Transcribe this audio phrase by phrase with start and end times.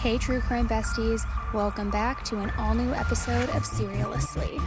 [0.00, 4.58] Hey, true crime besties, welcome back to an all new episode of Serialously.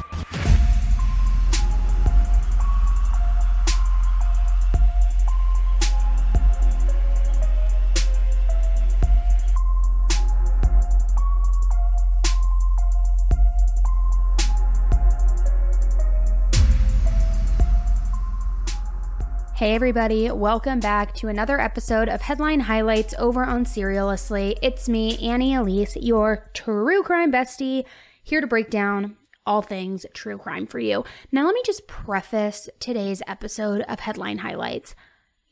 [19.64, 24.58] Hey, everybody, welcome back to another episode of Headline Highlights over on Serialously.
[24.62, 27.86] It's me, Annie Elise, your true crime bestie,
[28.22, 31.06] here to break down all things true crime for you.
[31.32, 34.96] Now, let me just preface today's episode of Headline Highlights.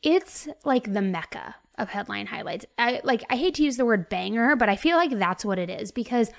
[0.02, 2.66] It's like the mecca of headline highlights.
[2.76, 5.58] I like I hate to use the word banger, but I feel like that's what
[5.58, 6.30] it is because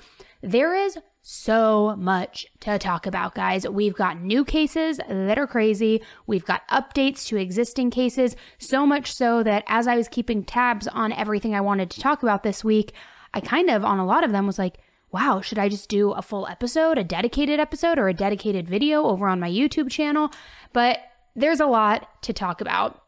[0.42, 3.66] there is so much to talk about, guys.
[3.66, 6.02] We've got new cases that are crazy.
[6.26, 10.86] We've got updates to existing cases, so much so that as I was keeping tabs
[10.86, 12.92] on everything I wanted to talk about this week,
[13.32, 14.76] I kind of, on a lot of them, was like,
[15.12, 19.04] wow, should I just do a full episode, a dedicated episode, or a dedicated video
[19.06, 20.30] over on my YouTube channel?
[20.74, 20.98] But
[21.34, 23.00] there's a lot to talk about.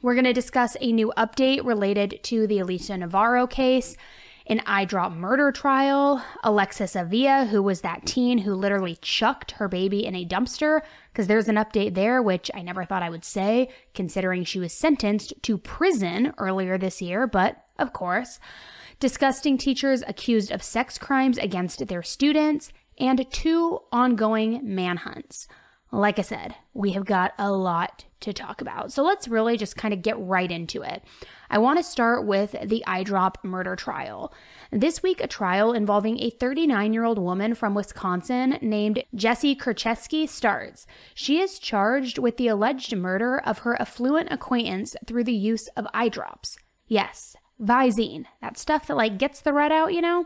[0.00, 3.98] We're going to discuss a new update related to the Alicia Navarro case
[4.50, 9.68] an eye drop murder trial, Alexis Avila, who was that teen who literally chucked her
[9.68, 10.80] baby in a dumpster,
[11.12, 14.72] because there's an update there, which I never thought I would say, considering she was
[14.72, 18.40] sentenced to prison earlier this year, but of course.
[18.98, 25.46] Disgusting teachers accused of sex crimes against their students, and two ongoing manhunts.
[25.92, 28.92] Like I said, we have got a lot to talk about.
[28.92, 31.02] So let's really just kind of get right into it.
[31.50, 34.32] I want to start with the eyedrop murder trial.
[34.70, 40.28] This week, a trial involving a 39 year old woman from Wisconsin named Jessie Kurczewski
[40.28, 40.86] starts.
[41.14, 45.86] She is charged with the alleged murder of her affluent acquaintance through the use of
[45.94, 46.56] eyedrops.
[46.86, 50.24] Yes, Visine, that stuff that like gets the red out, you know?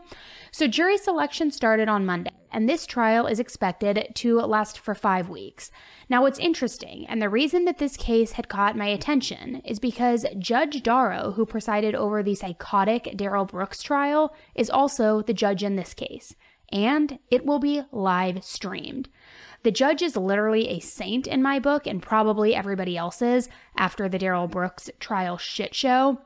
[0.51, 5.27] So jury selection started on Monday, and this trial is expected to last for five
[5.27, 5.69] weeks.
[6.09, 10.25] Now, what's interesting, and the reason that this case had caught my attention, is because
[10.39, 15.75] Judge Dorow, who presided over the psychotic Darrell Brooks trial, is also the judge in
[15.75, 16.35] this case,
[16.71, 19.09] and it will be live streamed.
[19.63, 24.19] The judge is literally a saint in my book, and probably everybody else's after the
[24.19, 26.19] Darrell Brooks trial shit show.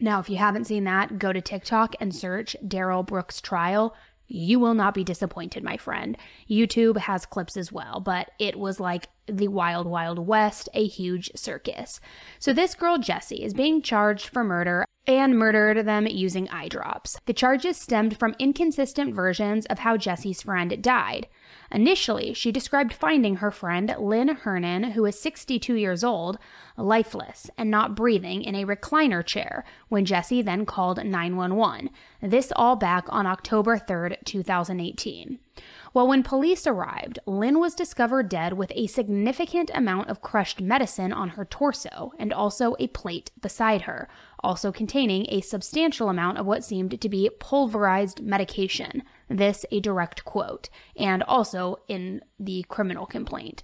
[0.00, 3.94] Now, if you haven't seen that, go to TikTok and search Darrell Brooks trial.
[4.26, 6.16] You will not be disappointed, my friend.
[6.48, 11.30] YouTube has clips as well, but it was like the Wild Wild West, a huge
[11.36, 12.00] circus.
[12.38, 17.18] So, this girl, Jessie, is being charged for murder and murdered them using eye drops.
[17.26, 21.28] The charges stemmed from inconsistent versions of how Jesse's friend died.
[21.70, 26.38] Initially, she described finding her friend Lynn Hernan, who was 62 years old,
[26.76, 31.90] lifeless and not breathing in a recliner chair when Jesse then called 911.
[32.22, 35.38] This all back on October 3rd, 2018.
[35.92, 41.12] Well, when police arrived, Lynn was discovered dead with a significant amount of crushed medicine
[41.12, 44.08] on her torso and also a plate beside her,
[44.44, 49.02] also containing a substantial amount of what seemed to be pulverized medication.
[49.28, 53.62] This a direct quote, and also in the criminal complaint.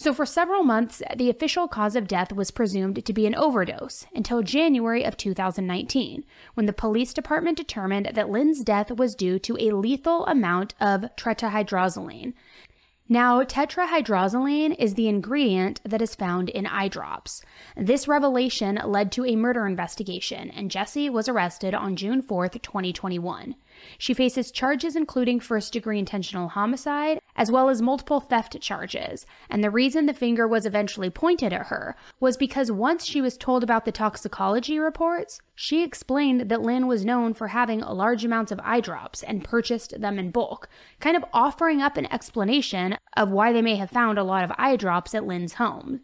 [0.00, 4.06] So, for several months, the official cause of death was presumed to be an overdose
[4.14, 6.24] until January of 2019,
[6.54, 11.06] when the police department determined that Lynn's death was due to a lethal amount of
[11.16, 12.34] tetrahydrozoline.
[13.10, 17.40] Now, tetrahydrozoline is the ingredient that is found in eye drops.
[17.74, 23.54] This revelation led to a murder investigation, and Jessie was arrested on June 4th, 2021.
[23.96, 29.24] She faces charges including first degree intentional homicide, as well as multiple theft charges.
[29.48, 33.38] And the reason the finger was eventually pointed at her was because once she was
[33.38, 38.50] told about the toxicology reports, she explained that Lynn was known for having large amounts
[38.50, 40.68] of eye drops and purchased them in bulk,
[40.98, 44.52] kind of offering up an explanation of why they may have found a lot of
[44.58, 46.00] eye drops at Lynn's home.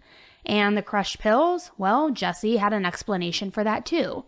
[0.47, 1.73] And the crushed pills?
[1.77, 4.25] Well, Jesse had an explanation for that too.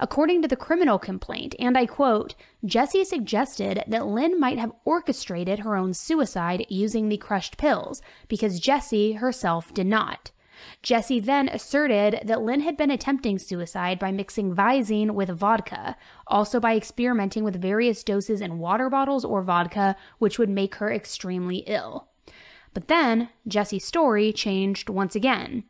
[0.00, 2.34] According to the criminal complaint, and I quote,
[2.64, 8.60] Jesse suggested that Lynn might have orchestrated her own suicide using the crushed pills because
[8.60, 10.30] Jesse herself did not.
[10.82, 15.96] Jesse then asserted that Lynn had been attempting suicide by mixing Visine with vodka,
[16.26, 20.92] also by experimenting with various doses in water bottles or vodka, which would make her
[20.92, 22.08] extremely ill.
[22.72, 25.64] But then, Jesse's story changed once again.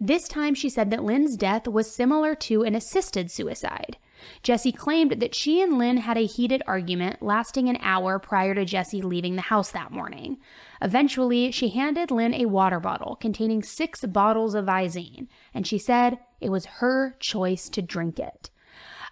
[0.00, 3.96] This time she said that Lynn's death was similar to an assisted suicide.
[4.42, 8.64] Jesse claimed that she and Lynn had a heated argument lasting an hour prior to
[8.64, 10.38] Jesse leaving the house that morning.
[10.82, 16.18] Eventually, she handed Lynn a water bottle containing six bottles of Visine, and she said
[16.40, 18.50] it was her choice to drink it.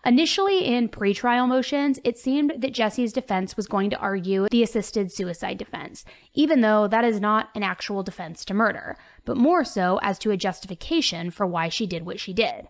[0.06, 5.10] Initially, in pretrial motions, it seemed that Jesse's defense was going to argue the assisted
[5.10, 9.98] suicide defense, even though that is not an actual defense to murder, but more so
[10.02, 12.68] as to a justification for why she did what she did.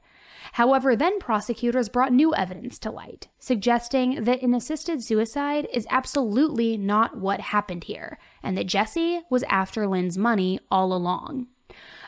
[0.52, 6.78] However, then prosecutors brought new evidence to light, suggesting that an assisted suicide is absolutely
[6.78, 11.48] not what happened here, and that Jesse was after Lynn's money all along.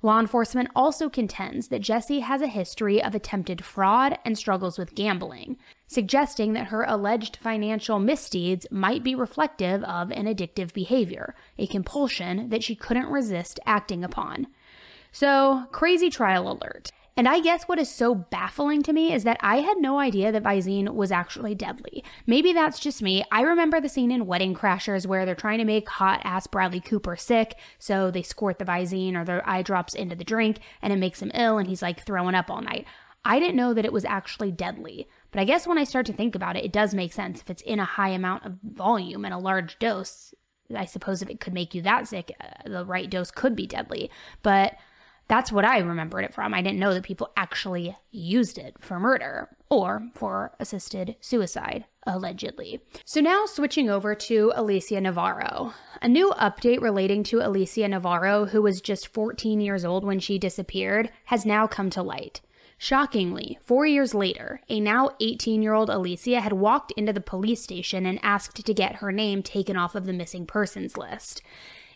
[0.01, 4.94] Law enforcement also contends that Jesse has a history of attempted fraud and struggles with
[4.94, 5.57] gambling,
[5.88, 12.50] suggesting that her alleged financial misdeeds might be reflective of an addictive behavior, a compulsion
[12.50, 14.45] that she couldn't resist acting upon.
[15.12, 16.91] So, crazy trial alert.
[17.17, 20.33] And I guess what is so baffling to me is that I had no idea
[20.33, 22.03] that Visine was actually deadly.
[22.27, 23.23] Maybe that's just me.
[23.31, 26.81] I remember the scene in Wedding Crashers where they're trying to make hot ass Bradley
[26.81, 30.91] Cooper sick, so they squirt the Visine or their eye drops into the drink and
[30.91, 32.85] it makes him ill and he's like throwing up all night.
[33.23, 35.07] I didn't know that it was actually deadly.
[35.31, 37.41] But I guess when I start to think about it, it does make sense.
[37.41, 40.33] If it's in a high amount of volume and a large dose,
[40.73, 43.67] I suppose if it could make you that sick, uh, the right dose could be
[43.67, 44.12] deadly.
[44.44, 44.75] But
[45.27, 46.54] that's what I remembered it from.
[46.54, 52.81] I didn't know that people actually used it for murder or for assisted suicide, allegedly.
[53.06, 55.74] So now switching over to Alicia Navarro.
[56.01, 60.38] A new update relating to Alicia Navarro, who was just 14 years old when she
[60.38, 62.42] disappeared, has now come to light.
[62.77, 67.63] Shockingly, four years later, a now 18 year old Alicia had walked into the police
[67.63, 71.42] station and asked to get her name taken off of the missing persons list.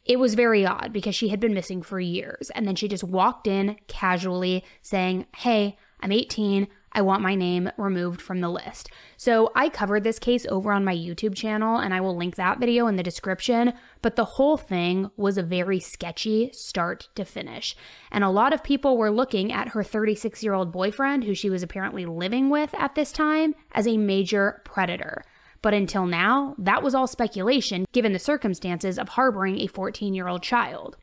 [0.09, 2.49] It was very odd because she had been missing for years.
[2.55, 6.67] And then she just walked in casually saying, Hey, I'm 18.
[6.91, 8.89] I want my name removed from the list.
[9.17, 12.59] So I covered this case over on my YouTube channel and I will link that
[12.59, 13.73] video in the description.
[14.01, 17.75] But the whole thing was a very sketchy start to finish.
[18.11, 21.51] And a lot of people were looking at her 36 year old boyfriend, who she
[21.51, 25.21] was apparently living with at this time, as a major predator.
[25.61, 30.27] But until now, that was all speculation given the circumstances of harboring a 14 year
[30.27, 30.97] old child.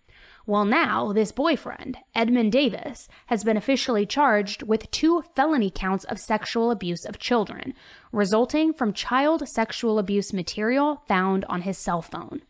[0.49, 6.21] Well, now, this boyfriend, Edmund Davis, has been officially charged with two felony counts of
[6.21, 7.75] sexual abuse of children,
[8.13, 12.43] resulting from child sexual abuse material found on his cell phone.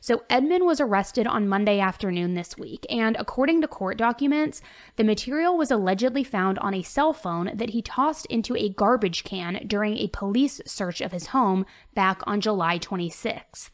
[0.00, 4.60] So Edmund was arrested on Monday afternoon this week, and according to court documents,
[4.96, 9.24] the material was allegedly found on a cell phone that he tossed into a garbage
[9.24, 11.64] can during a police search of his home
[11.94, 13.70] back on July 26th.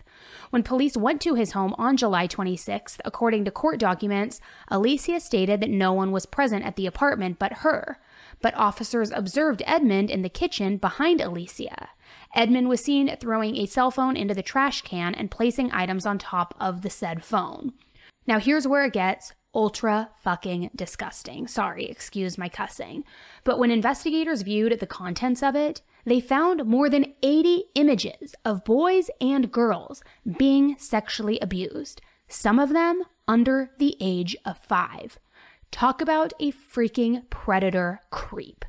[0.50, 5.60] When police went to his home on July 26th, according to court documents, Alicia stated
[5.60, 7.98] that no one was present at the apartment but her.
[8.40, 11.90] But officers observed Edmund in the kitchen behind Alicia.
[12.34, 16.19] Edmund was seen throwing a cell phone into the trash can and placing items on
[16.19, 17.72] top of the said phone.
[18.26, 21.46] Now, here's where it gets ultra fucking disgusting.
[21.46, 23.05] Sorry, excuse my cussing.
[23.44, 28.64] But when investigators viewed the contents of it, they found more than 80 images of
[28.64, 30.03] boys and girls
[30.38, 35.19] being sexually abused, some of them under the age of five.
[35.70, 38.64] Talk about a freaking predator creep.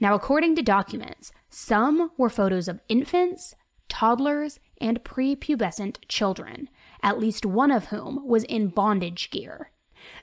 [0.00, 3.54] Now, according to documents, some were photos of infants,
[3.88, 6.68] toddlers, and prepubescent children,
[7.00, 9.70] at least one of whom was in bondage gear.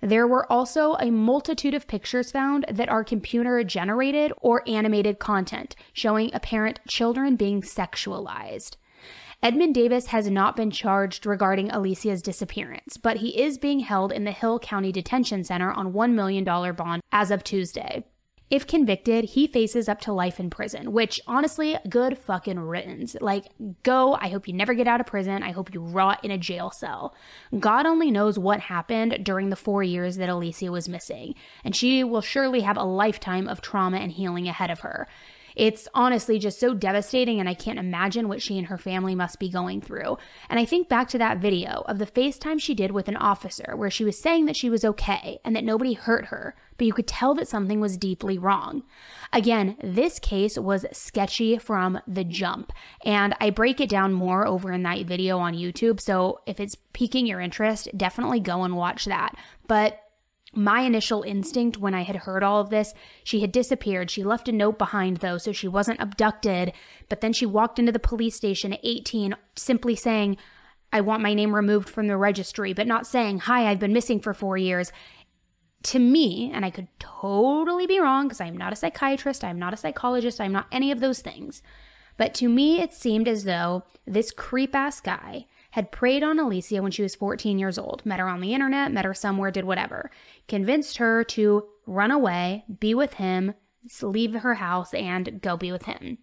[0.02, 5.74] There were also a multitude of pictures found that are computer generated or animated content
[5.94, 8.76] showing apparent children being sexualized.
[9.42, 14.26] Edmund Davis has not been charged regarding Alicia's disappearance, but he is being held in
[14.26, 18.04] the Hill County Detention Center on $1 million bond as of Tuesday.
[18.52, 23.16] If convicted, he faces up to life in prison, which honestly, good fucking riddance.
[23.22, 23.46] Like,
[23.84, 24.16] go.
[24.16, 25.42] I hope you never get out of prison.
[25.42, 27.16] I hope you rot in a jail cell.
[27.58, 32.04] God only knows what happened during the four years that Alicia was missing, and she
[32.04, 35.08] will surely have a lifetime of trauma and healing ahead of her.
[35.56, 39.40] It's honestly just so devastating, and I can't imagine what she and her family must
[39.40, 40.18] be going through.
[40.50, 43.74] And I think back to that video of the FaceTime she did with an officer
[43.76, 46.94] where she was saying that she was okay and that nobody hurt her, but you
[46.94, 48.84] could tell that something was deeply wrong.
[49.34, 52.72] Again, this case was sketchy from the jump,
[53.06, 56.00] and I break it down more over in that video on YouTube.
[56.00, 59.36] So if it's piquing your interest, definitely go and watch that.
[59.68, 60.02] But
[60.54, 62.94] My initial instinct when I had heard all of this,
[63.24, 64.12] she had disappeared.
[64.12, 66.74] She left a note behind, though, so she wasn't abducted.
[67.08, 70.36] But then she walked into the police station at 18, simply saying,
[70.92, 74.20] I want my name removed from the registry, but not saying, Hi, I've been missing
[74.20, 74.92] for four years.
[75.84, 79.74] To me, and I could totally be wrong because I'm not a psychiatrist, I'm not
[79.74, 81.64] a psychologist, I'm not any of those things.
[82.18, 86.82] But to me, it seemed as though this creep ass guy had preyed on Alicia
[86.82, 89.66] when she was 14 years old, met her on the internet, met her somewhere, did
[89.66, 90.12] whatever,
[90.48, 93.54] convinced her to run away, be with him,
[94.02, 96.18] leave her house, and go be with him.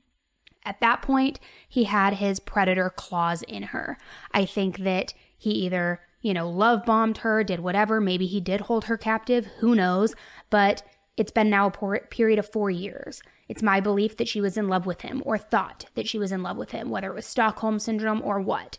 [0.64, 3.96] At that point, he had his predator claws in her.
[4.32, 8.00] I think that he either, you know, love bombed her, did whatever.
[8.00, 9.46] Maybe he did hold her captive.
[9.60, 10.14] Who knows?
[10.50, 10.82] But
[11.16, 13.22] it's been now a period of four years.
[13.48, 16.32] It's my belief that she was in love with him or thought that she was
[16.32, 18.78] in love with him, whether it was Stockholm syndrome or what.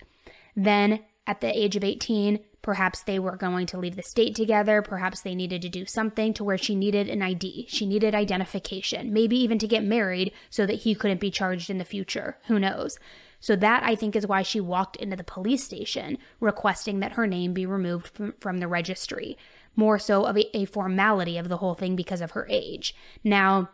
[0.56, 4.82] Then, at the age of 18, perhaps they were going to leave the state together.
[4.82, 7.66] Perhaps they needed to do something to where she needed an ID.
[7.70, 11.78] She needed identification, maybe even to get married so that he couldn't be charged in
[11.78, 12.38] the future.
[12.48, 13.00] Who knows?
[13.40, 17.26] So, that I think is why she walked into the police station requesting that her
[17.26, 19.38] name be removed from, from the registry,
[19.76, 22.94] more so of a, a formality of the whole thing because of her age.
[23.24, 23.70] Now,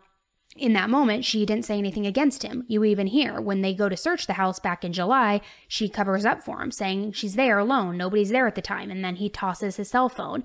[0.58, 2.64] in that moment, she didn't say anything against him.
[2.68, 6.24] You even hear when they go to search the house back in July, she covers
[6.24, 7.96] up for him, saying she's there alone.
[7.96, 8.90] Nobody's there at the time.
[8.90, 10.44] And then he tosses his cell phone.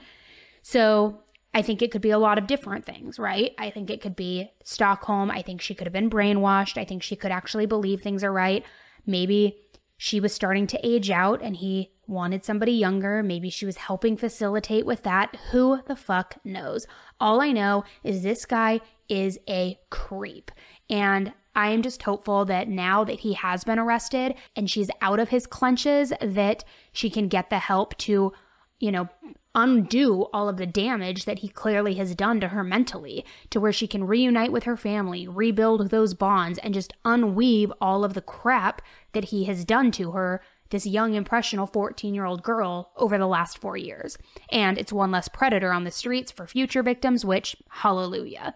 [0.61, 1.21] So
[1.53, 3.53] I think it could be a lot of different things, right?
[3.57, 5.31] I think it could be Stockholm.
[5.31, 6.77] I think she could have been brainwashed.
[6.77, 8.63] I think she could actually believe things are right.
[9.05, 9.57] Maybe
[10.03, 13.21] she was starting to age out and he wanted somebody younger.
[13.21, 15.37] Maybe she was helping facilitate with that.
[15.51, 16.87] Who the fuck knows?
[17.19, 20.49] All I know is this guy is a creep.
[20.89, 25.19] And I am just hopeful that now that he has been arrested and she's out
[25.19, 28.33] of his clutches, that she can get the help to,
[28.79, 29.07] you know,
[29.53, 33.73] undo all of the damage that he clearly has done to her mentally, to where
[33.73, 38.21] she can reunite with her family, rebuild those bonds, and just unweave all of the
[38.21, 38.81] crap
[39.13, 43.27] that he has done to her this young, impressionable 14 year old girl over the
[43.27, 44.17] last four years.
[44.49, 48.55] And it's one less predator on the streets for future victims, which, hallelujah.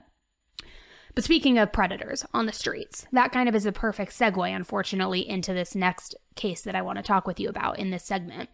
[1.13, 5.27] But speaking of predators on the streets, that kind of is a perfect segue, unfortunately,
[5.27, 8.49] into this next case that I want to talk with you about in this segment.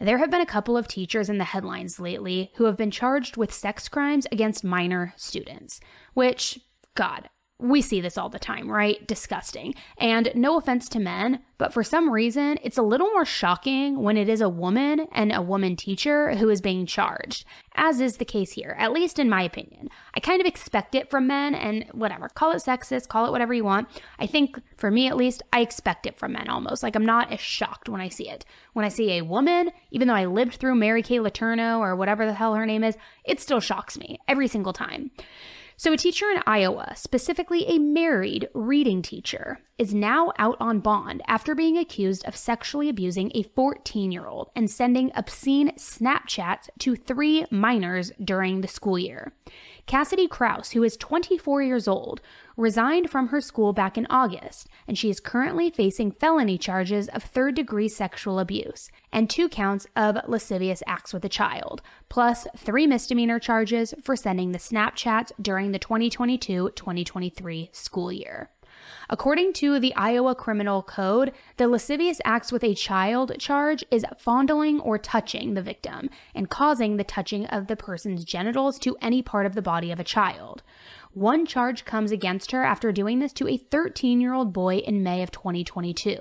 [0.00, 3.36] There have been a couple of teachers in the headlines lately who have been charged
[3.36, 5.78] with sex crimes against minor students,
[6.14, 6.58] which,
[6.96, 7.28] God,
[7.62, 9.06] we see this all the time, right?
[9.06, 9.74] Disgusting.
[9.96, 14.16] And no offense to men, but for some reason, it's a little more shocking when
[14.16, 17.44] it is a woman and a woman teacher who is being charged,
[17.76, 19.88] as is the case here, at least in my opinion.
[20.12, 23.54] I kind of expect it from men and whatever, call it sexist, call it whatever
[23.54, 23.88] you want.
[24.18, 26.82] I think for me at least, I expect it from men almost.
[26.82, 28.44] Like I'm not as shocked when I see it.
[28.72, 32.26] When I see a woman, even though I lived through Mary Kay Letourneau or whatever
[32.26, 35.12] the hell her name is, it still shocks me every single time.
[35.76, 41.22] So, a teacher in Iowa, specifically a married reading teacher, is now out on bond
[41.26, 46.94] after being accused of sexually abusing a 14 year old and sending obscene Snapchats to
[46.94, 49.32] three minors during the school year.
[49.86, 52.20] Cassidy Kraus, who is 24 years old,
[52.56, 57.22] resigned from her school back in August, and she is currently facing felony charges of
[57.22, 62.86] third degree sexual abuse and two counts of lascivious acts with a child, plus three
[62.86, 68.51] misdemeanor charges for sending the Snapchats during the 2022 2023 school year.
[69.12, 74.80] According to the Iowa Criminal Code, the lascivious acts with a child charge is fondling
[74.80, 79.44] or touching the victim and causing the touching of the person's genitals to any part
[79.44, 80.62] of the body of a child.
[81.12, 85.02] One charge comes against her after doing this to a 13 year old boy in
[85.02, 86.16] May of 2022.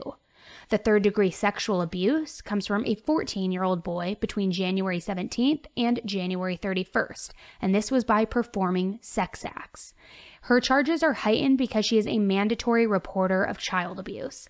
[0.67, 5.65] The third degree sexual abuse comes from a 14 year old boy between January 17th
[5.77, 7.31] and January 31st,
[7.61, 9.93] and this was by performing sex acts.
[10.41, 14.47] Her charges are heightened because she is a mandatory reporter of child abuse.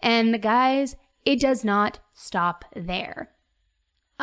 [0.00, 3.30] And guys, it does not stop there.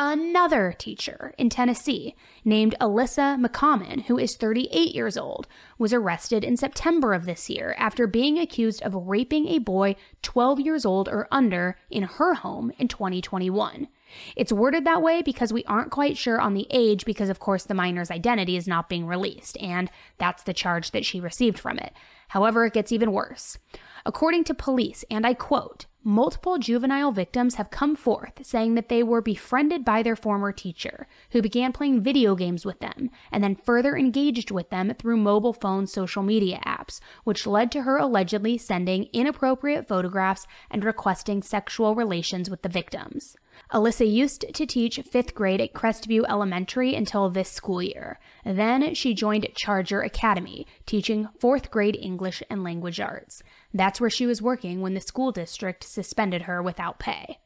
[0.02, 5.46] Another teacher in Tennessee, named Alissa McCommon, who is 38 years old,
[5.78, 10.60] was arrested in September of this year after being accused of raping a boy 12
[10.60, 13.88] years old or under in her home in 2021.
[14.36, 17.64] It's worded that way because we aren't quite sure on the age because, of course,
[17.64, 21.78] the minor's identity is not being released, and that's the charge that she received from
[21.78, 21.92] it.
[22.28, 23.58] However, it gets even worse.
[24.06, 29.02] According to police, and I quote, multiple juvenile victims have come forth saying that they
[29.02, 33.54] were befriended by their former teacher, who began playing video games with them and then
[33.54, 38.56] further engaged with them through mobile phone social media apps, which led to her allegedly
[38.56, 43.36] sending inappropriate photographs and requesting sexual relations with the victims.
[43.72, 48.18] Alissa used to teach fifth grade at Crestview Elementary until this school year.
[48.44, 53.44] Then she joined Charger Academy, teaching fourth grade English and language arts.
[53.72, 57.38] That's where she was working when the school district suspended her without pay.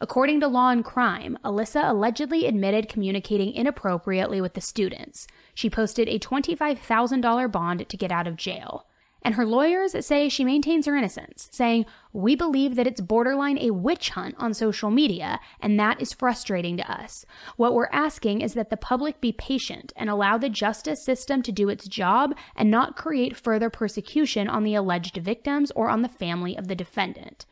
[0.00, 5.26] According to Law and Crime, Alissa allegedly admitted communicating inappropriately with the students.
[5.54, 8.86] She posted a $25,000 bond to get out of jail.
[9.22, 13.70] And her lawyers say she maintains her innocence, saying, We believe that it's borderline a
[13.70, 17.26] witch hunt on social media, and that is frustrating to us.
[17.56, 21.52] What we're asking is that the public be patient and allow the justice system to
[21.52, 26.08] do its job and not create further persecution on the alleged victims or on the
[26.08, 27.44] family of the defendant.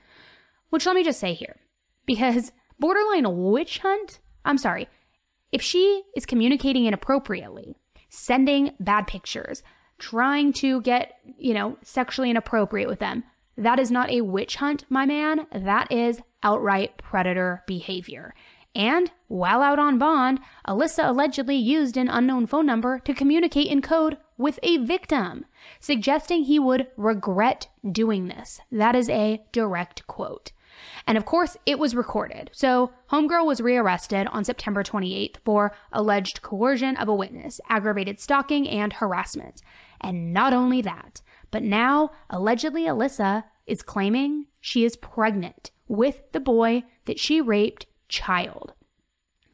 [0.71, 1.57] Which let me just say here,
[2.07, 4.89] because borderline witch hunt, I'm sorry,
[5.53, 7.77] if she is communicating inappropriately,
[8.09, 9.63] sending bad pictures,
[9.99, 13.25] trying to get, you know, sexually inappropriate with them.
[13.57, 15.47] That is not a witch hunt, my man.
[15.53, 18.35] That is outright predator behavior.
[18.75, 23.83] And while out on bond, Alissa allegedly used an unknown phone number to communicate in
[23.83, 25.47] code with a victim,
[25.81, 28.61] suggesting he would regret doing this.
[28.71, 30.53] That is a direct quote.
[31.07, 32.51] And of course, it was recorded.
[32.53, 38.69] So, Homegirl was rearrested on September 28th for alleged coercion of a witness, aggravated stalking,
[38.69, 39.63] and harassment.
[40.01, 46.41] And not only that, but now allegedly Alissa is claiming she is pregnant with the
[46.41, 48.73] boy that she raped child.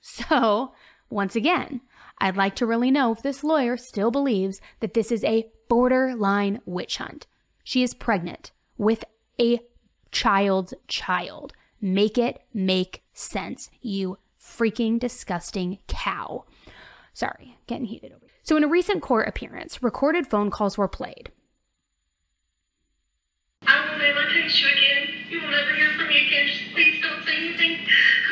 [0.01, 0.75] So,
[1.09, 1.81] once again,
[2.19, 6.61] I'd like to really know if this lawyer still believes that this is a borderline
[6.67, 7.27] witch hunt.
[7.63, 9.05] She is pregnant with
[9.41, 9.61] a
[10.15, 11.53] child's child.
[11.83, 16.45] Make it make sense, you freaking disgusting cow.
[17.13, 18.25] Sorry, getting heated over.
[18.43, 21.31] So, in a recent court appearance, recorded phone calls were played.
[23.67, 25.09] I will never text you again.
[25.31, 26.47] You will never hear from me again.
[26.47, 27.79] Just please don't say anything.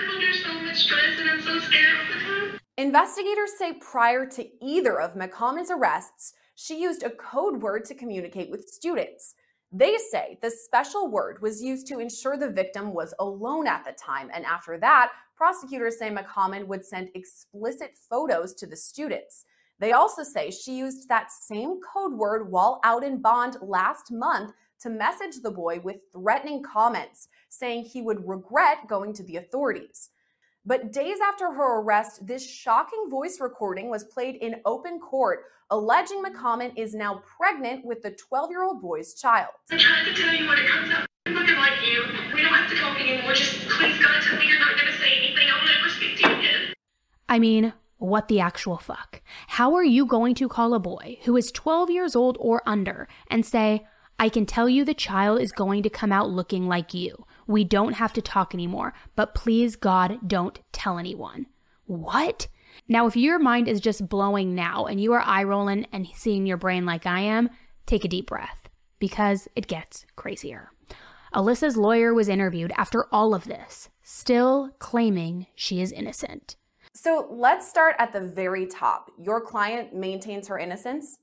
[0.01, 2.59] I'm under so much stress and I'm so scared all the time.
[2.77, 8.51] Investigators say prior to either of McCommon's arrests, she used a code word to communicate
[8.51, 9.35] with students.
[9.75, 13.93] They say the special word was used to ensure the victim was alone at the
[13.93, 19.47] time, and after that, prosecutors say McCommon would send explicit photos to the students.
[19.79, 24.53] They also say she used that same code word while out in bond last month
[24.81, 30.11] to message the boy with threatening comments, saying he would regret going to the authorities.
[30.65, 36.23] But days after her arrest, this shocking voice recording was played in open court, alleging
[36.23, 39.51] McCommon is now pregnant with the 12 year old boy's child.
[39.73, 41.07] I'm trying to tell you when it comes up.
[41.27, 42.05] Looking like you.
[42.33, 43.33] We don't have to talk anymore.
[43.35, 45.49] Just please, God, tell me you're not going to say anything.
[45.53, 46.75] I'll never speak to you again.
[47.29, 49.21] I mean, what the actual fuck?
[49.49, 53.09] How are you going to call a boy who is 12 years old or under
[53.29, 53.85] and say,
[54.17, 57.27] I can tell you the child is going to come out looking like you?
[57.47, 61.47] We don't have to talk anymore, but please, God, don't tell anyone.
[61.87, 62.49] What?
[62.89, 66.47] Now, if your mind is just blowing now and you are eye rolling and seeing
[66.47, 67.51] your brain like I am,
[67.87, 70.71] take a deep breath because it gets crazier.
[71.35, 76.57] Alissa's lawyer was interviewed after all of this, still claiming she is innocent.
[76.95, 79.11] So let's start at the very top.
[79.19, 81.19] Your client maintains her innocence?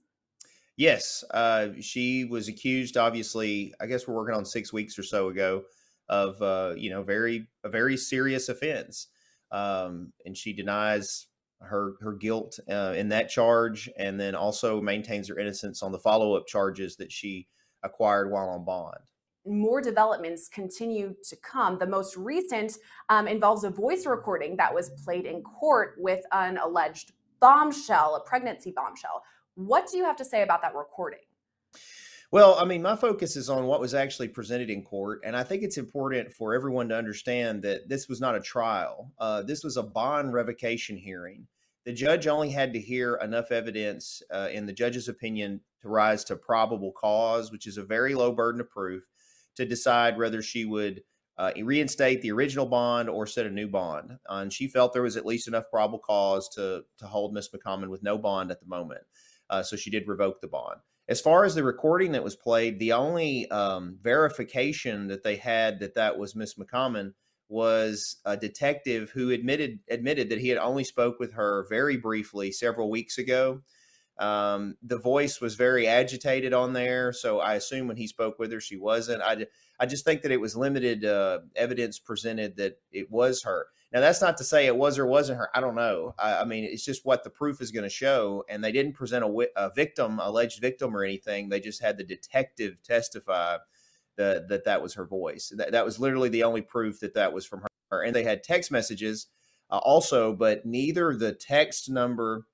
[0.77, 1.23] Yes.
[1.31, 5.63] Uh, she was accused, obviously, I guess we're working on six weeks or so ago
[6.09, 9.07] of uh, you know very a very serious offense,
[9.51, 11.27] um, and she denies
[11.61, 15.99] her her guilt uh, in that charge, and then also maintains her innocence on the
[15.99, 17.47] follow up charges that she
[17.83, 18.97] acquired while on bond.
[19.45, 21.79] More developments continue to come.
[21.79, 22.73] The most recent
[23.07, 28.27] um, involves a voice recording that was played in court with an alleged bombshell, a
[28.27, 29.23] pregnancy bombshell.
[29.55, 31.19] What do you have to say about that recording?
[32.31, 35.41] Well, I mean, my focus is on what was actually presented in court, and I
[35.43, 39.11] think it's important for everyone to understand that this was not a trial.
[39.17, 41.47] Uh, this was a bond revocation hearing.
[41.85, 46.23] The judge only had to hear enough evidence, uh, in the judge's opinion, to rise
[46.25, 49.01] to probable cause, which is a very low burden of proof,
[49.55, 51.01] to decide whether she would
[51.39, 54.19] uh, reinstate the original bond or set a new bond.
[54.29, 57.49] Uh, and she felt there was at least enough probable cause to to hold Miss
[57.49, 59.01] McCommon with no bond at the moment.
[59.49, 62.77] Uh, so she did revoke the bond as far as the recording that was played,
[62.77, 67.13] the only um, verification that they had that that was Miss McCommon
[67.49, 72.51] was a detective who admitted admitted that he had only spoke with her very briefly
[72.51, 73.61] several weeks ago.
[74.19, 78.51] Um, the voice was very agitated on there, so I assume when he spoke with
[78.51, 79.23] her, she wasn't.
[79.23, 79.47] I,
[79.79, 83.65] I just think that it was limited uh, evidence presented that it was her.
[83.91, 85.49] Now, that's not to say it was or wasn't her.
[85.55, 86.13] I don't know.
[86.19, 88.43] I, I mean, it's just what the proof is going to show.
[88.47, 91.49] And they didn't present a, a, victim, alleged victim, or anything.
[91.49, 93.57] They just had the detective testify
[94.17, 95.51] that that, was her voice.
[95.55, 98.03] That, that was literally the only proof that that was from her.
[98.03, 99.27] and they had text messages
[99.71, 102.45] uh, also, but neither the text number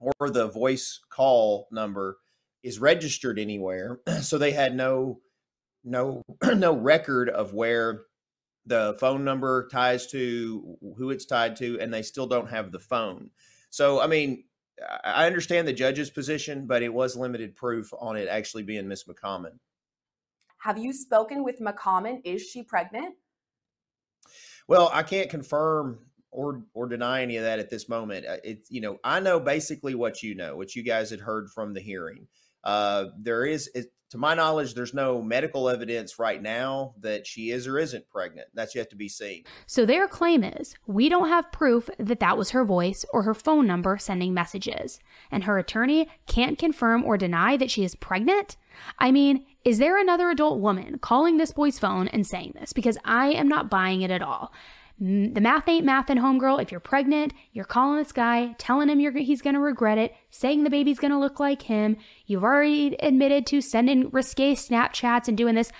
[0.00, 2.18] or the voice call number
[2.62, 4.00] is registered anywhere.
[4.20, 5.20] so they had no
[5.84, 6.22] no
[6.54, 8.02] no record of where
[8.68, 12.78] the phone number ties to who it's tied to, and they still don't have the
[12.78, 13.30] phone.
[13.70, 14.44] So I mean,
[15.04, 19.04] I understand the judge's position, but it was limited proof on it actually being Miss
[19.04, 19.58] McCommon.
[20.58, 22.20] Have you spoken with McCommon?
[22.24, 23.14] Is she pregnant?
[24.66, 26.00] Well, I can't confirm
[26.30, 28.26] or or deny any of that at this moment.
[28.26, 31.50] Uh, it's you know I know basically what you know, what you guys had heard
[31.50, 32.26] from the hearing.
[32.64, 37.50] Uh, there is, it, to my knowledge, there's no medical evidence right now that she
[37.50, 38.48] is or isn't pregnant.
[38.54, 39.44] That's yet to be seen.
[39.66, 43.34] So their claim is we don't have proof that that was her voice or her
[43.34, 44.98] phone number sending messages,
[45.30, 48.56] and her attorney can't confirm or deny that she is pregnant.
[48.98, 52.72] I mean, is there another adult woman calling this boy's phone and saying this?
[52.72, 54.52] Because I am not buying it at all.
[55.00, 56.60] The math ain't math in homegirl.
[56.60, 60.64] If you're pregnant, you're calling this guy, telling him he's going to regret it, saying
[60.64, 61.96] the baby's going to look like him.
[62.26, 65.70] You've already admitted to sending risque Snapchats and doing this.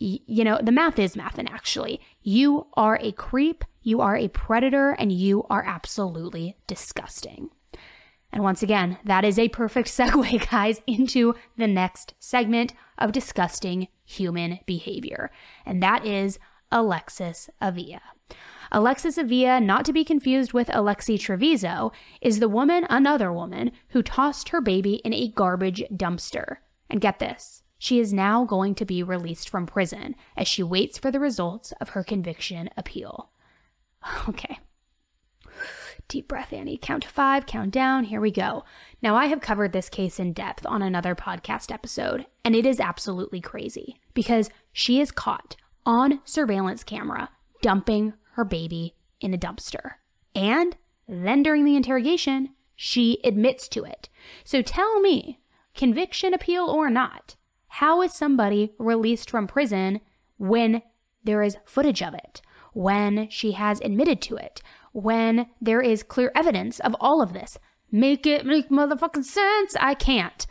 [0.00, 4.16] Y- you know, the math is math, and actually, you are a creep, you are
[4.16, 7.50] a predator, and you are absolutely disgusting.
[8.32, 13.88] And once again, that is a perfect segue, guys, into the next segment of disgusting
[14.04, 15.32] human behavior.
[15.66, 16.38] And that is
[16.70, 18.13] Alexis Avila.
[18.74, 24.02] Alexis Avila, not to be confused with Alexi Treviso, is the woman, another woman, who
[24.02, 26.56] tossed her baby in a garbage dumpster.
[26.90, 30.98] And get this, she is now going to be released from prison as she waits
[30.98, 33.30] for the results of her conviction appeal.
[34.28, 34.58] Okay.
[36.08, 36.76] Deep breath, Annie.
[36.76, 38.04] Count to five, count down.
[38.04, 38.64] Here we go.
[39.00, 42.80] Now, I have covered this case in depth on another podcast episode, and it is
[42.80, 45.54] absolutely crazy because she is caught
[45.86, 47.30] on surveillance camera
[47.62, 49.94] dumping her baby in a dumpster.
[50.34, 50.76] And
[51.08, 54.08] then during the interrogation, she admits to it.
[54.44, 55.40] So tell me,
[55.74, 57.36] conviction appeal or not,
[57.68, 60.00] how is somebody released from prison
[60.38, 60.82] when
[61.22, 62.42] there is footage of it,
[62.72, 64.60] when she has admitted to it,
[64.92, 67.58] when there is clear evidence of all of this?
[67.90, 69.76] Make it make motherfucking sense.
[69.78, 70.46] I can't.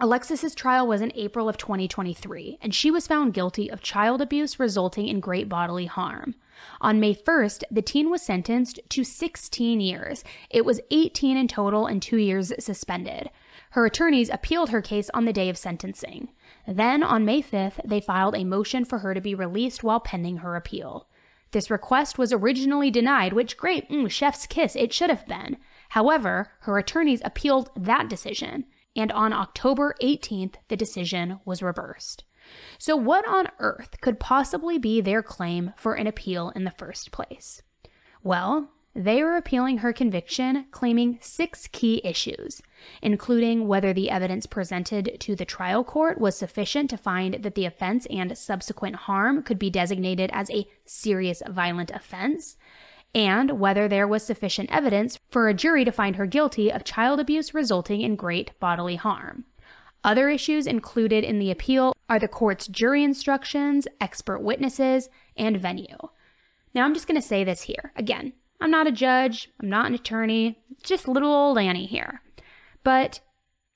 [0.00, 4.58] Alexis's trial was in April of 2023, and she was found guilty of child abuse
[4.58, 6.34] resulting in great bodily harm.
[6.80, 10.24] On May 1st, the teen was sentenced to 16 years.
[10.50, 13.30] It was 18 in total and two years suspended.
[13.70, 16.28] Her attorneys appealed her case on the day of sentencing.
[16.66, 20.38] Then, on May 5th, they filed a motion for her to be released while pending
[20.38, 21.06] her appeal.
[21.52, 25.56] This request was originally denied, which, great, mm, chef's kiss, it should have been.
[25.90, 28.64] However, her attorneys appealed that decision
[28.96, 32.24] and on October 18th, the decision was reversed.
[32.78, 37.10] So, what on earth could possibly be their claim for an appeal in the first
[37.10, 37.62] place?
[38.22, 42.62] Well, they are appealing her conviction, claiming six key issues,
[43.02, 47.64] including whether the evidence presented to the trial court was sufficient to find that the
[47.64, 52.56] offense and subsequent harm could be designated as a serious violent offense,
[53.14, 57.20] and whether there was sufficient evidence for a jury to find her guilty of child
[57.20, 59.44] abuse resulting in great bodily harm.
[60.02, 65.96] Other issues included in the appeal are the court's jury instructions, expert witnesses, and venue.
[66.74, 67.92] Now, I'm just going to say this here.
[67.96, 72.20] Again, I'm not a judge, I'm not an attorney, just little old Annie here.
[72.82, 73.20] But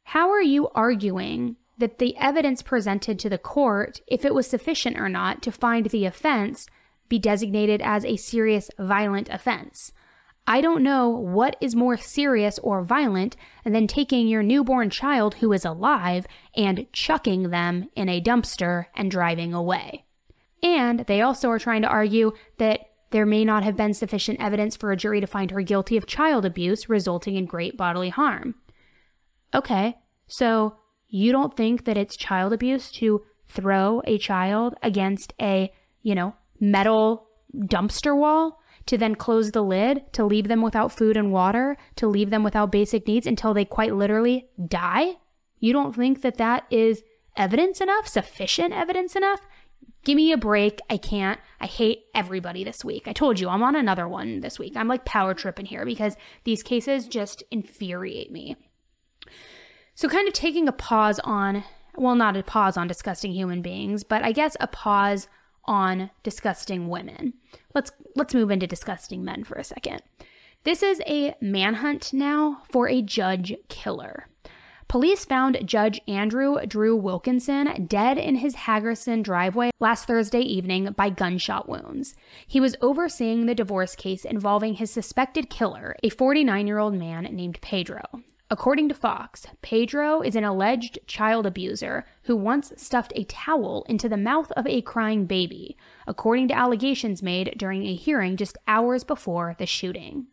[0.04, 4.98] how are you arguing that the evidence presented to the court, if it was sufficient
[4.98, 6.66] or not, to find the offense
[7.08, 9.92] be designated as a serious violent offense.
[10.46, 15.52] I don't know what is more serious or violent than taking your newborn child who
[15.52, 20.06] is alive and chucking them in a dumpster and driving away.
[20.62, 24.74] And they also are trying to argue that there may not have been sufficient evidence
[24.74, 28.54] for a jury to find her guilty of child abuse resulting in great bodily harm.
[29.54, 35.72] Okay, so you don't think that it's child abuse to throw a child against a,
[36.02, 41.16] you know, metal dumpster wall to then close the lid, to leave them without food
[41.16, 45.16] and water, to leave them without basic needs until they quite literally die?
[45.60, 47.02] You don't think that that is
[47.36, 49.40] evidence enough, sufficient evidence enough?
[50.04, 50.80] Give me a break.
[50.88, 51.40] I can't.
[51.60, 53.06] I hate everybody this week.
[53.06, 54.74] I told you I'm on another one this week.
[54.76, 58.56] I'm like power tripping here because these cases just infuriate me.
[59.94, 61.64] So, kind of taking a pause on,
[61.96, 65.28] well, not a pause on disgusting human beings, but I guess a pause
[65.68, 67.34] on disgusting women.
[67.74, 70.02] Let's let's move into disgusting men for a second.
[70.64, 74.26] This is a manhunt now for a judge killer.
[74.88, 81.10] Police found Judge Andrew Drew Wilkinson dead in his Hagerstown driveway last Thursday evening by
[81.10, 82.14] gunshot wounds.
[82.46, 87.24] He was overseeing the divorce case involving his suspected killer, a 49 year old man
[87.24, 88.02] named Pedro.
[88.50, 94.08] According to Fox, Pedro is an alleged child abuser who once stuffed a towel into
[94.08, 99.04] the mouth of a crying baby, according to allegations made during a hearing just hours
[99.04, 100.28] before the shooting.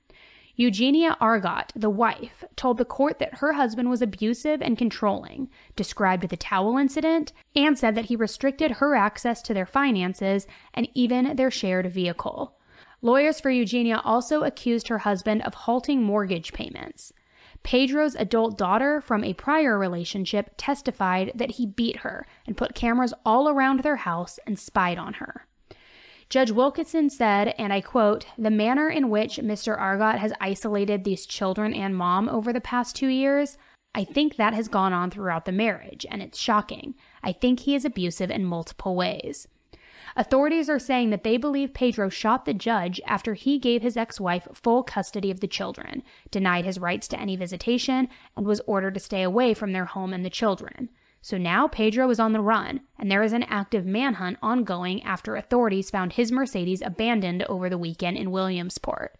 [0.55, 6.29] Eugenia Argote, the wife, told the court that her husband was abusive and controlling, described
[6.29, 11.35] the towel incident, and said that he restricted her access to their finances and even
[11.35, 12.55] their shared vehicle.
[13.01, 17.11] Lawyers for Eugenia also accused her husband of halting mortgage payments.
[17.65, 23.11] Pedro's adult daughter from a prior relationship testified that he beat her and put cameras
[23.25, 25.47] all around their house and spied on her.
[26.29, 29.79] Judge Wilkinson said, and I quote, the manner in which Mr.
[29.79, 33.57] Argote has isolated these children and mom over the past two years,
[33.95, 36.93] I think that has gone on throughout the marriage, and it's shocking.
[37.23, 39.47] I think he is abusive in multiple ways.
[40.17, 44.17] Authorities are saying that they believe Pedro shot the judge after he gave his ex
[44.17, 48.93] wife full custody of the children, denied his rights to any visitation, and was ordered
[48.93, 50.89] to stay away from their home and the children.
[51.21, 55.35] So now Pedro is on the run, and there is an active manhunt ongoing after
[55.35, 59.17] authorities found his Mercedes abandoned over the weekend in Williamsport.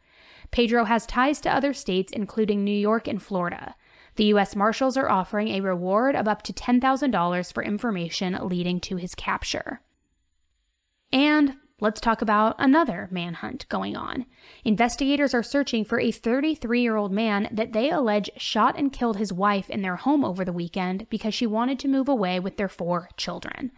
[0.52, 3.76] Pedro has ties to other states, including New York and Florida.
[4.16, 4.56] The U.S.
[4.56, 9.82] Marshals are offering a reward of up to $10,000 for information leading to his capture.
[11.16, 14.26] And Let's talk about another manhunt going on.
[14.64, 19.18] Investigators are searching for a 33 year old man that they allege shot and killed
[19.18, 22.56] his wife in their home over the weekend because she wanted to move away with
[22.56, 23.74] their four children.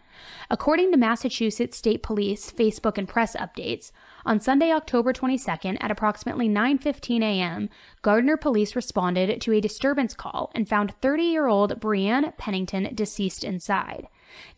[0.51, 3.91] According to Massachusetts State Police Facebook and press updates,
[4.27, 7.67] on Sunday, October 22nd at approximately 9:15 a.m.,
[8.03, 14.07] Gardner police responded to a disturbance call and found 30-year-old Brianne Pennington deceased inside.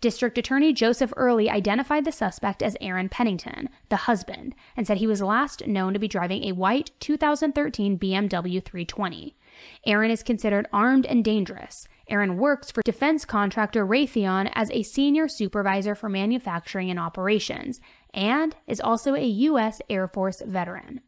[0.01, 5.07] District Attorney Joseph Early identified the suspect as Aaron Pennington, the husband, and said he
[5.07, 9.35] was last known to be driving a white 2013 BMW 320.
[9.85, 11.87] Aaron is considered armed and dangerous.
[12.07, 17.79] Aaron works for defense contractor Raytheon as a senior supervisor for manufacturing and operations,
[18.13, 19.81] and is also a U.S.
[19.89, 21.01] Air Force veteran.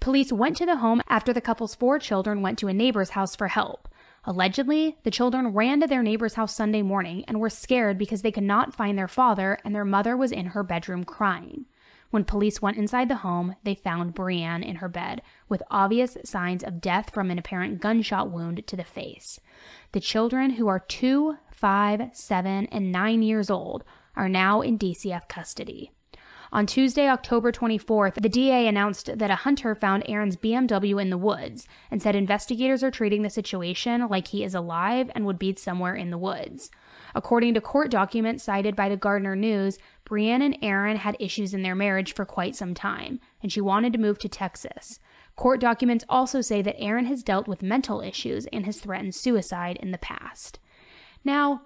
[0.00, 3.36] Police went to the home after the couple's four children went to a neighbor's house
[3.36, 3.88] for help.
[4.24, 8.32] Allegedly, the children ran to their neighbor's house Sunday morning and were scared because they
[8.32, 11.64] could not find their father and their mother was in her bedroom crying.
[12.10, 16.64] When police went inside the home, they found Brianne in her bed with obvious signs
[16.64, 19.40] of death from an apparent gunshot wound to the face.
[19.92, 23.84] The children, who are two, five, seven, and nine years old,
[24.16, 25.92] are now in DCF custody.
[26.52, 31.16] On Tuesday, October 24th, the DA announced that a hunter found Aaron's BMW in the
[31.16, 35.54] woods and said investigators are treating the situation like he is alive and would be
[35.54, 36.70] somewhere in the woods.
[37.14, 41.62] According to court documents cited by the Gardner News, Brianne and Aaron had issues in
[41.62, 44.98] their marriage for quite some time, and she wanted to move to Texas.
[45.36, 49.78] Court documents also say that Aaron has dealt with mental issues and has threatened suicide
[49.80, 50.58] in the past.
[51.24, 51.62] Now,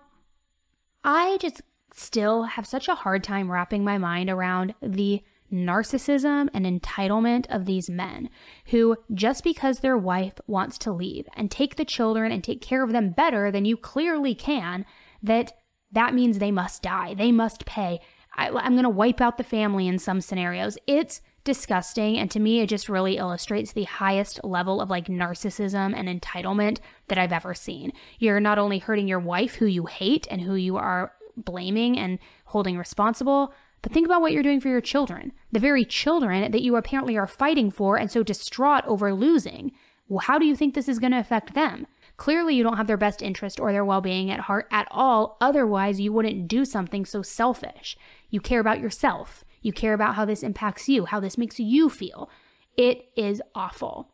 [1.02, 1.62] I just
[1.94, 7.64] still have such a hard time wrapping my mind around the narcissism and entitlement of
[7.64, 8.28] these men
[8.66, 12.82] who, just because their wife wants to leave and take the children and take care
[12.82, 14.84] of them better than you clearly can,
[15.22, 15.52] that
[15.92, 17.14] that means they must die.
[17.14, 18.00] They must pay.
[18.36, 20.76] I, I'm going to wipe out the family in some scenarios.
[20.88, 22.18] It's disgusting.
[22.18, 26.78] And to me, it just really illustrates the highest level of like narcissism and entitlement
[27.08, 27.92] that I've ever seen.
[28.18, 32.18] You're not only hurting your wife, who you hate and who you are blaming and
[32.46, 36.62] holding responsible, but think about what you're doing for your children, the very children that
[36.62, 39.72] you apparently are fighting for and so distraught over losing.
[40.08, 41.86] Well, how do you think this is going to affect them?
[42.16, 45.36] Clearly, you don't have their best interest or their well being at heart at all.
[45.40, 47.96] Otherwise, you wouldn't do something so selfish.
[48.30, 49.44] You care about yourself.
[49.62, 52.30] You care about how this impacts you, how this makes you feel.
[52.76, 54.10] It is awful.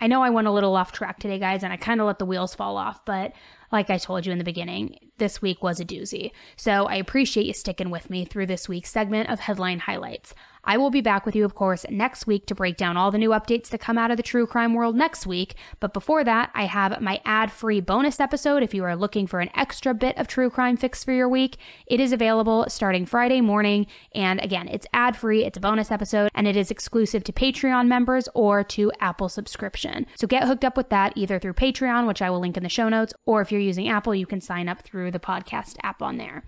[0.00, 2.18] I know I went a little off track today, guys, and I kind of let
[2.18, 3.32] the wheels fall off, but
[3.72, 6.32] like I told you in the beginning, this week was a doozy.
[6.56, 10.34] So I appreciate you sticking with me through this week's segment of headline highlights.
[10.64, 13.18] I will be back with you, of course, next week to break down all the
[13.18, 15.54] new updates that come out of the true crime world next week.
[15.80, 19.40] But before that, I have my ad free bonus episode if you are looking for
[19.40, 21.56] an extra bit of true crime fix for your week.
[21.86, 23.86] It is available starting Friday morning.
[24.14, 27.86] And again, it's ad free, it's a bonus episode, and it is exclusive to Patreon
[27.86, 30.06] members or to Apple subscription.
[30.16, 32.68] So get hooked up with that either through Patreon, which I will link in the
[32.68, 36.02] show notes, or if you're using Apple, you can sign up through the podcast app
[36.02, 36.44] on there.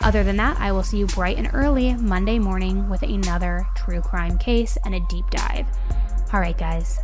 [0.00, 4.00] Other than that, I will see you bright and early Monday morning with another true
[4.00, 5.66] crime case and a deep dive.
[6.32, 6.98] All right, guys,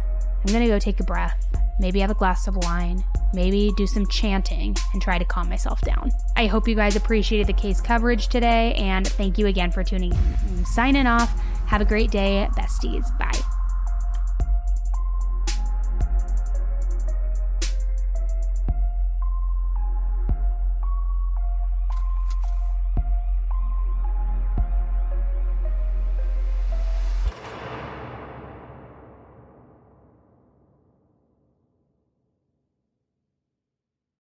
[0.47, 1.45] I'm to go take a breath
[1.79, 5.81] maybe have a glass of wine, maybe do some chanting and try to calm myself
[5.81, 6.11] down.
[6.37, 10.13] I hope you guys appreciated the case coverage today, and thank you again for tuning
[10.13, 10.37] in.
[10.49, 11.33] I'm signing off.
[11.67, 13.17] Have a great day, besties.
[13.19, 13.64] Bye.